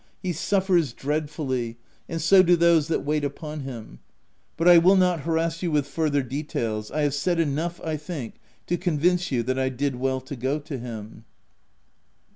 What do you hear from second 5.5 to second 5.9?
you with